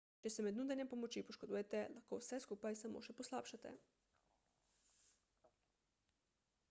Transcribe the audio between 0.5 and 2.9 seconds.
nudenjem pomoči poškodujete lahko vse skupaj